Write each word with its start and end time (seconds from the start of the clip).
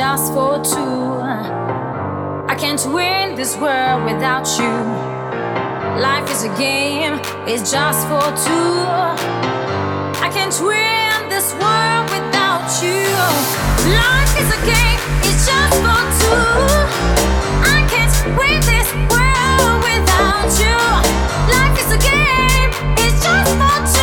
just 0.00 0.32
for 0.32 0.56
two. 0.64 1.20
I 2.48 2.56
can't 2.58 2.82
win 2.86 3.34
this 3.34 3.54
world 3.58 4.02
without 4.10 4.48
you. 4.58 4.72
Life 6.00 6.30
is 6.30 6.42
a 6.42 6.52
game, 6.56 7.20
it's 7.46 7.70
just 7.70 8.08
for 8.08 8.24
two. 8.46 8.80
I 10.24 10.28
can't 10.32 10.58
win 10.68 11.28
this 11.28 11.52
world 11.60 12.06
without 12.16 12.64
you. 12.80 13.12
Life 13.92 14.34
is 14.40 14.48
a 14.58 14.60
game, 14.72 15.00
it's 15.28 15.44
just 15.50 15.76
for 15.84 16.02
two. 16.22 16.48
I 17.76 17.84
can't 17.92 18.16
win 18.40 18.60
this 18.72 18.88
world 19.12 19.80
without 19.84 20.48
you. 20.64 20.80
Life 21.56 21.76
is 21.82 21.90
a 21.92 22.00
game, 22.00 22.70
it's 22.96 23.22
just 23.22 23.52
for 23.60 23.76
two. 23.92 23.99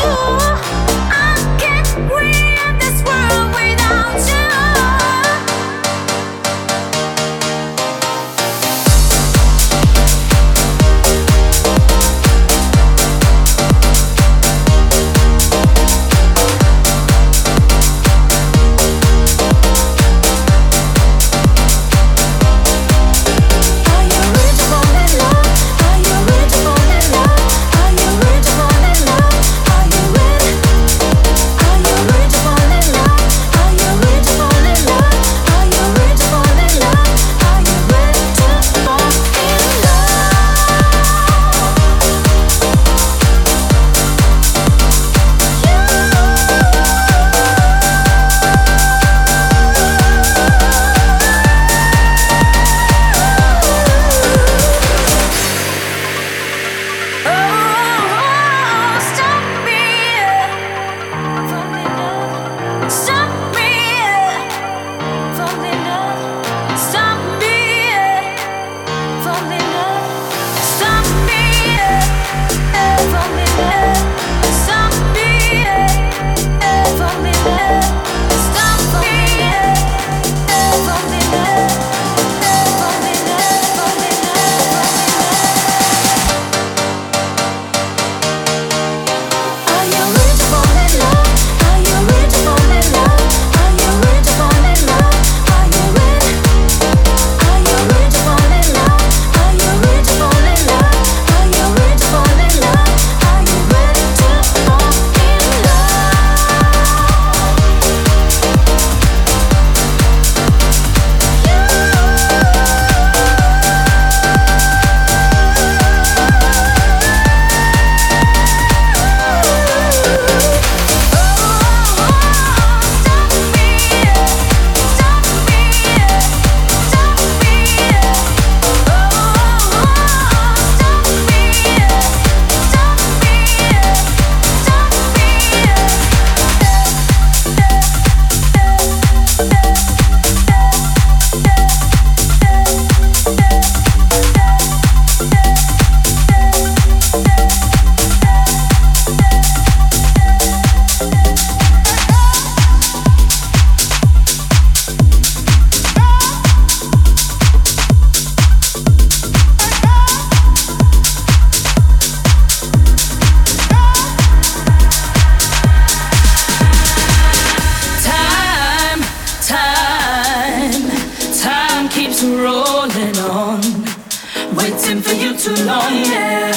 for 175.07 175.13
you 175.13 175.37
too 175.37 175.55
long, 175.63 175.93
yeah. 176.11 176.51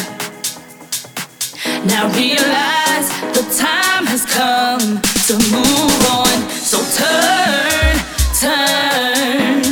Now 1.87 2.08
realize 2.19 3.08
the 3.37 3.44
time 3.56 4.05
has 4.06 4.25
come 4.26 5.00
to 5.29 5.35
move 5.55 6.00
on. 6.19 6.37
So 6.50 6.79
turn, 6.99 7.94
turn, 8.43 9.62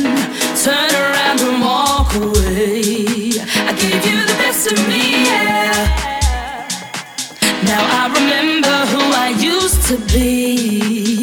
turn 0.63 0.91
around 1.03 1.39
and 1.41 1.61
walk 1.61 2.15
away. 2.15 3.35
I 3.67 3.73
gave 3.81 4.01
you 4.09 4.19
the 4.25 4.37
best 4.43 4.71
of 4.71 4.77
me, 4.87 5.25
yeah. 5.27 6.67
Now 7.65 7.83
I 7.99 8.03
remember 8.19 8.75
who 8.91 9.01
I 9.25 9.29
used 9.37 9.81
to 9.89 9.97
be. 10.13 11.18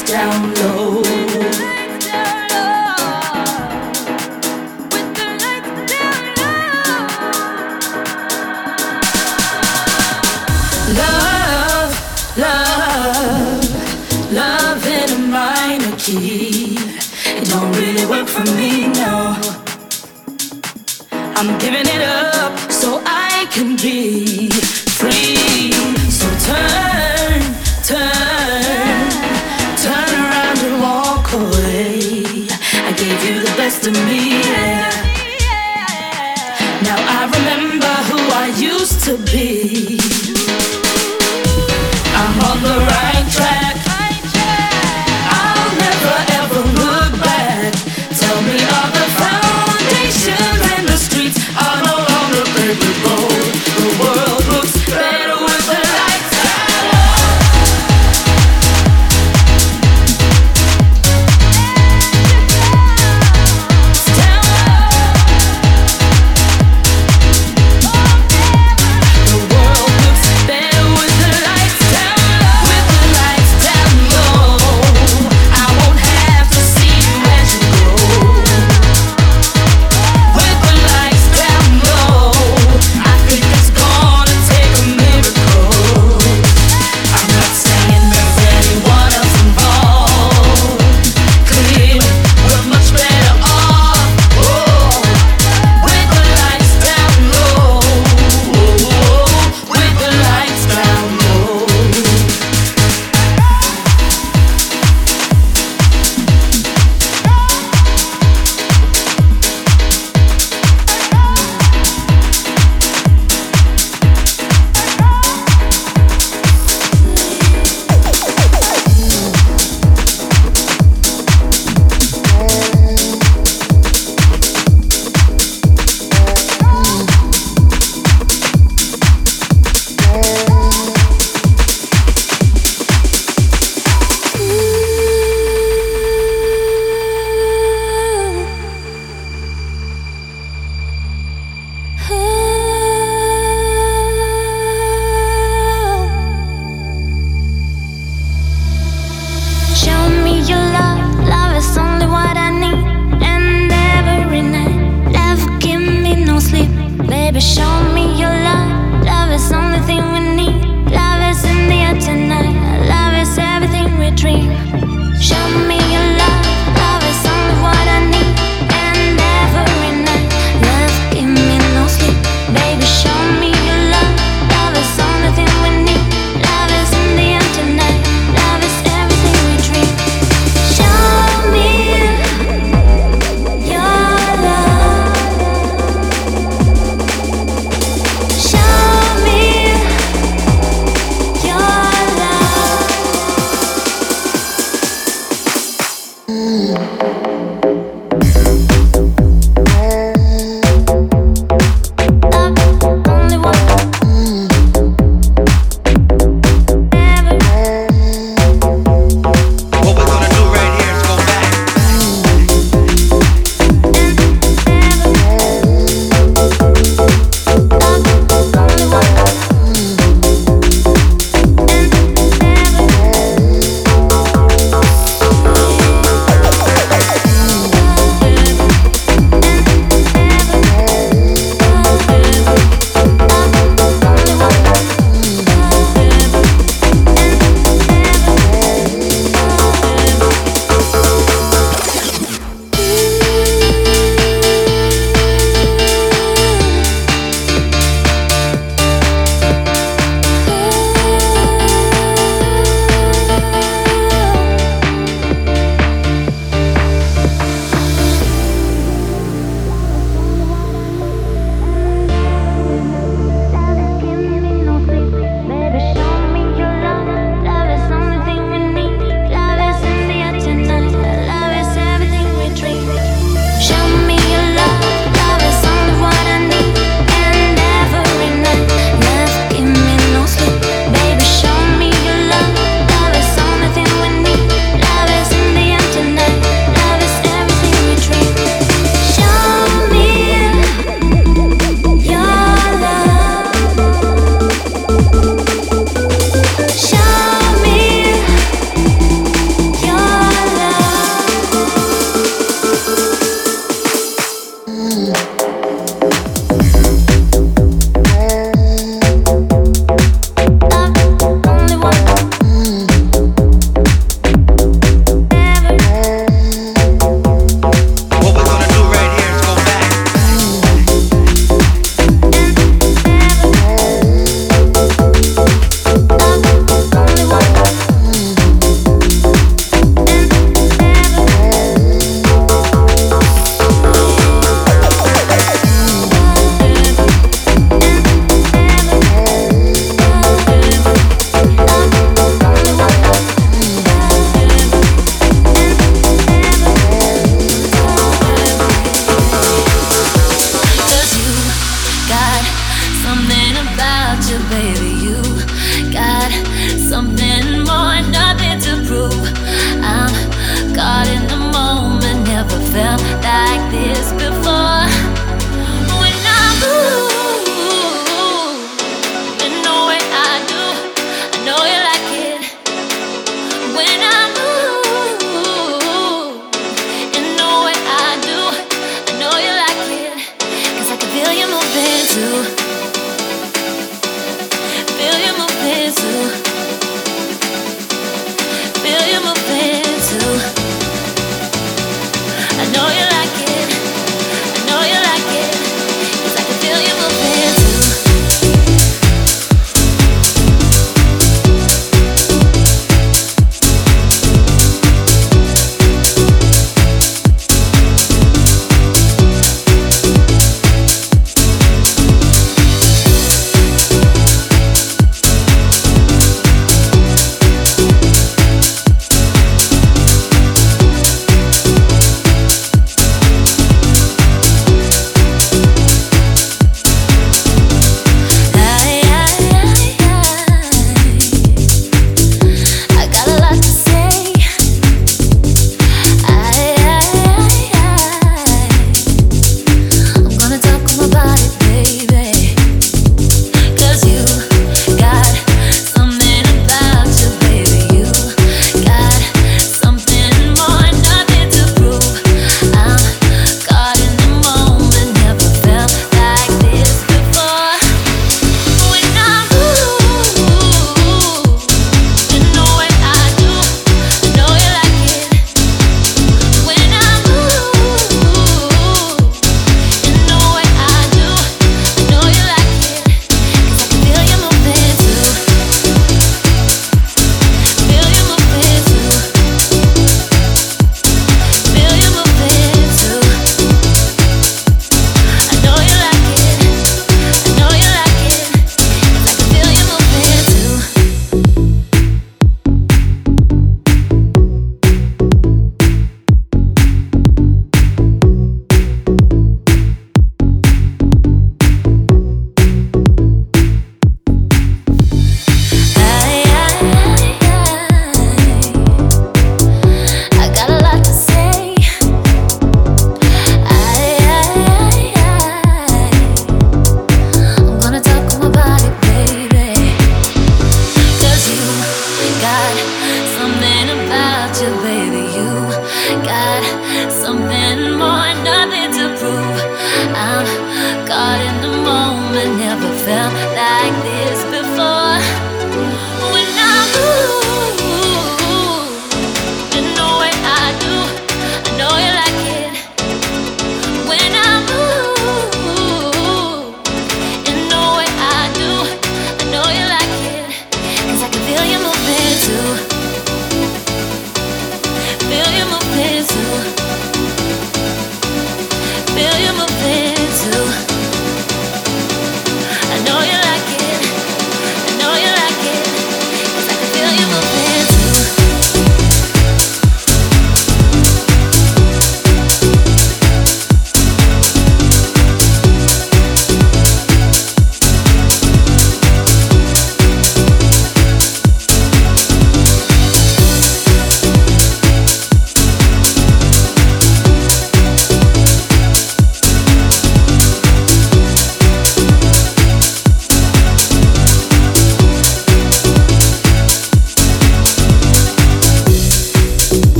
lights 0.00 0.10
down 0.10 0.54
low. 0.54 1.02
Love, 10.96 12.38
love, 12.38 14.32
love 14.32 14.86
in 14.86 15.10
a 15.10 15.18
minor 15.18 15.96
key. 15.96 16.76
It 17.26 17.48
don't 17.48 17.72
really 17.72 18.06
work 18.06 18.28
for 18.28 18.44
me, 18.56 18.88
no. 18.88 19.36
I'm 21.12 21.58
giving 21.58 21.86
it 21.86 22.02
up 22.02 22.58
so 22.70 23.02
I 23.04 23.46
can 23.50 23.76
be. 23.76 24.39
to 33.82 33.90
me. 33.92 34.42
Now 36.82 36.98
I 36.98 37.30
remember 37.32 37.94
who 38.08 38.18
I 38.32 38.52
used 38.58 39.04
to 39.04 39.16
be. 39.32 40.29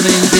Got 0.00 0.37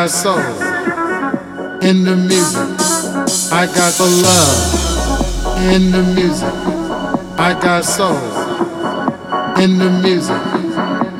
Got 0.00 0.08
soul 0.08 0.38
in 1.82 2.04
the 2.04 2.16
music. 2.16 2.70
I 3.52 3.66
got 3.66 3.92
the 4.00 4.08
love 4.24 5.74
in 5.74 5.90
the 5.90 6.02
music. 6.14 6.54
I 7.38 7.52
got 7.60 7.84
soul 7.84 8.16
in 9.62 9.76
the 9.76 9.90
music. 10.02 10.40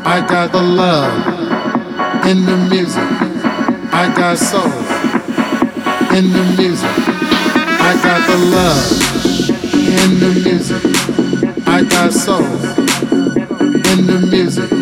I 0.07 0.25
got 0.27 0.53
the 0.53 0.63
love 0.63 1.13
in 2.27 2.47
the 2.47 2.57
music. 2.71 3.05
I 3.93 4.11
got 4.17 4.39
soul 4.39 4.73
in 6.17 6.33
the 6.33 6.45
music. 6.57 6.97
I 7.85 7.93
got 8.03 8.21
the 8.31 8.39
love 8.57 8.83
in 10.01 10.21
the 10.21 10.33
music. 10.43 11.69
I 11.69 11.85
got 11.85 12.15
soul 12.15 12.47
in 13.93 14.07
the 14.07 14.27
music. 14.33 14.73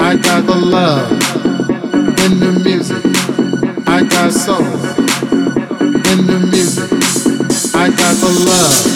I 0.00 0.14
got 0.14 0.46
the 0.46 0.54
love 0.54 1.25
Love 8.26 8.95